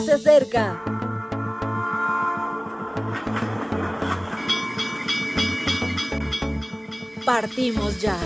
[0.00, 0.82] se acerca.
[7.24, 8.16] Partimos ya.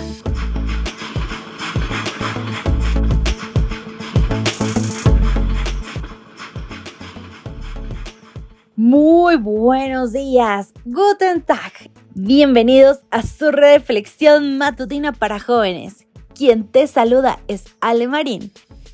[8.76, 11.72] Muy buenos días, Guten Tag.
[12.14, 16.06] Bienvenidos a su reflexión matutina para jóvenes.
[16.34, 18.50] Quien te saluda es Ale Marín.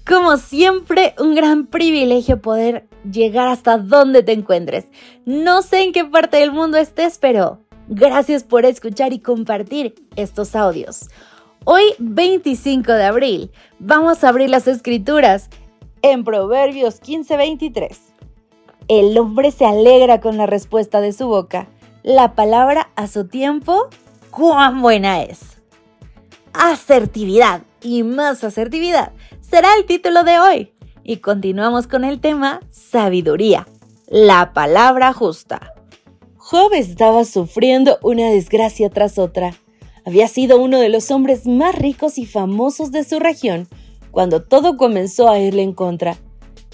[0.06, 4.84] Como siempre, un gran privilegio poder llegar hasta donde te encuentres.
[5.24, 10.54] No sé en qué parte del mundo estés, pero gracias por escuchar y compartir estos
[10.54, 11.08] audios.
[11.64, 13.50] Hoy, 25 de abril,
[13.80, 15.50] vamos a abrir las escrituras
[16.02, 17.98] en Proverbios 15:23.
[18.86, 21.66] El hombre se alegra con la respuesta de su boca.
[22.04, 23.88] La palabra a su tiempo,
[24.30, 25.60] cuán buena es.
[26.52, 29.10] Asertividad y más asertividad
[29.56, 30.72] será el título de hoy.
[31.02, 33.66] Y continuamos con el tema sabiduría,
[34.06, 35.72] la palabra justa.
[36.36, 39.54] Job estaba sufriendo una desgracia tras otra.
[40.04, 43.66] Había sido uno de los hombres más ricos y famosos de su región
[44.10, 46.18] cuando todo comenzó a irle en contra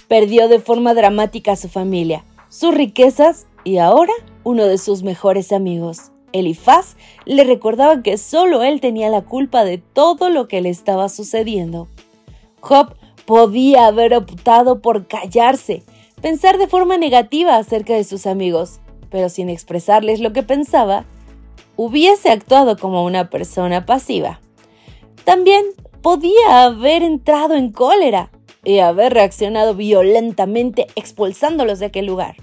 [0.09, 5.53] perdió de forma dramática a su familia, sus riquezas y ahora uno de sus mejores
[5.53, 6.11] amigos.
[6.33, 11.09] Elifaz le recordaba que solo él tenía la culpa de todo lo que le estaba
[11.09, 11.87] sucediendo.
[12.63, 12.95] Job
[13.27, 15.83] podía haber optado por callarse,
[16.23, 21.05] pensar de forma negativa acerca de sus amigos, pero sin expresarles lo que pensaba,
[21.77, 24.41] hubiese actuado como una persona pasiva.
[25.25, 25.65] También
[26.01, 28.31] podía haber entrado en cólera,
[28.65, 32.37] y haber reaccionado violentamente expulsándolos de aquel lugar.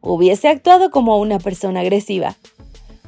[0.00, 2.36] Hubiese actuado como una persona agresiva.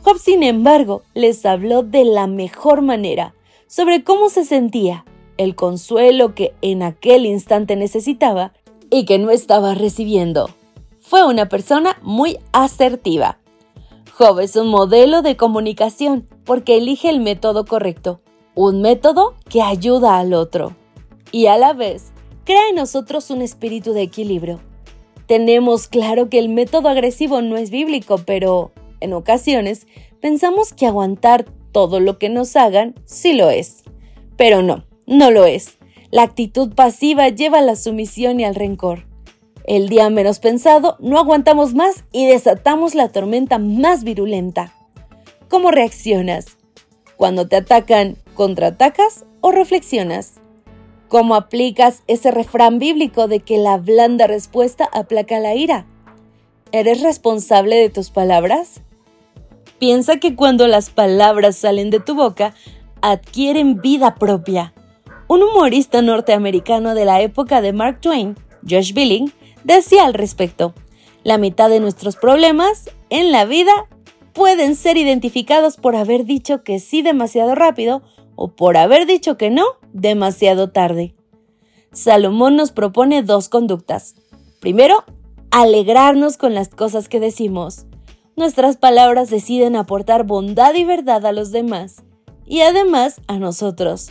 [0.02, 3.34] Job, sin embargo, les habló de la mejor manera
[3.66, 5.04] sobre cómo se sentía,
[5.40, 8.52] el consuelo que en aquel instante necesitaba
[8.90, 10.50] y que no estaba recibiendo.
[11.00, 13.38] Fue una persona muy asertiva.
[14.12, 18.20] Job es un modelo de comunicación porque elige el método correcto,
[18.54, 20.76] un método que ayuda al otro
[21.32, 22.12] y a la vez
[22.44, 24.60] crea en nosotros un espíritu de equilibrio.
[25.24, 29.86] Tenemos claro que el método agresivo no es bíblico, pero en ocasiones
[30.20, 33.84] pensamos que aguantar todo lo que nos hagan sí lo es.
[34.36, 35.76] Pero no, no lo es.
[36.12, 39.06] La actitud pasiva lleva a la sumisión y al rencor.
[39.64, 44.72] El día menos pensado, no aguantamos más y desatamos la tormenta más virulenta.
[45.48, 46.56] ¿Cómo reaccionas?
[47.16, 50.34] Cuando te atacan, ¿contraatacas o reflexionas?
[51.08, 55.86] ¿Cómo aplicas ese refrán bíblico de que la blanda respuesta aplaca la ira?
[56.70, 58.80] ¿Eres responsable de tus palabras?
[59.80, 62.54] Piensa que cuando las palabras salen de tu boca,
[63.02, 64.72] adquieren vida propia.
[65.30, 68.34] Un humorista norteamericano de la época de Mark Twain,
[68.68, 69.32] Josh Billing,
[69.62, 70.74] decía al respecto,
[71.22, 73.70] la mitad de nuestros problemas en la vida
[74.32, 78.02] pueden ser identificados por haber dicho que sí demasiado rápido
[78.34, 81.14] o por haber dicho que no demasiado tarde.
[81.92, 84.16] Salomón nos propone dos conductas.
[84.58, 85.04] Primero,
[85.52, 87.86] alegrarnos con las cosas que decimos.
[88.34, 92.02] Nuestras palabras deciden aportar bondad y verdad a los demás
[92.46, 94.10] y además a nosotros.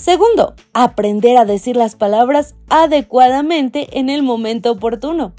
[0.00, 5.34] Segundo, aprender a decir las palabras adecuadamente en el momento oportuno.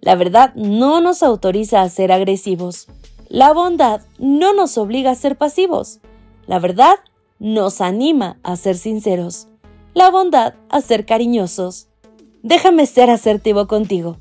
[0.00, 2.86] La verdad no nos autoriza a ser agresivos.
[3.28, 5.98] La bondad no nos obliga a ser pasivos.
[6.46, 6.94] La verdad
[7.40, 9.48] nos anima a ser sinceros,
[9.92, 11.88] la bondad a ser cariñosos.
[12.44, 14.18] Déjame ser asertivo contigo.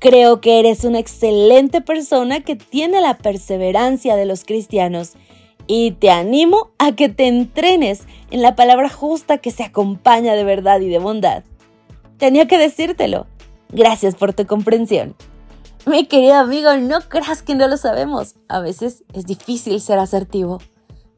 [0.00, 5.12] Creo que eres una excelente persona que tiene la perseverancia de los cristianos
[5.74, 10.44] y te animo a que te entrenes en la palabra justa que se acompaña de
[10.44, 11.44] verdad y de bondad.
[12.18, 13.26] Tenía que decírtelo.
[13.70, 15.16] Gracias por tu comprensión.
[15.86, 18.34] Mi querido amigo, no creas que no lo sabemos.
[18.48, 20.58] A veces es difícil ser asertivo.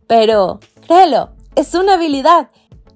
[0.06, 2.50] Pero Créelo, es una habilidad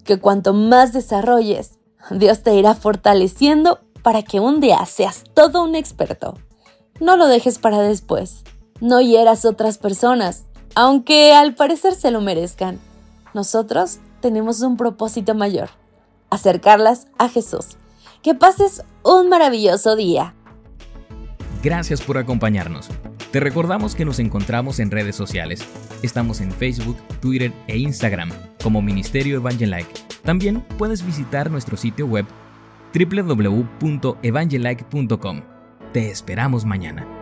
[0.05, 1.79] que cuanto más desarrolles,
[2.11, 6.35] Dios te irá fortaleciendo para que un día seas todo un experto.
[7.01, 8.45] No lo dejes para después.
[8.81, 12.79] No hieras otras personas, aunque al parecer se lo merezcan.
[13.35, 15.71] Nosotros tenemos un propósito mayor,
[16.31, 17.77] acercarlas a Jesús.
[18.23, 20.35] Que pases un maravilloso día.
[21.63, 22.89] Gracias por acompañarnos.
[23.31, 25.61] Te recordamos que nos encontramos en redes sociales.
[26.03, 28.31] Estamos en Facebook, Twitter e Instagram
[28.63, 29.93] como Ministerio Evangelike.
[30.23, 32.25] También puedes visitar nuestro sitio web
[32.95, 35.43] www.evangelike.com.
[35.93, 37.18] Te esperamos mañana.